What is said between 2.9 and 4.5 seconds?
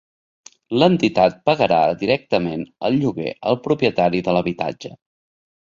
el lloguer al propietari de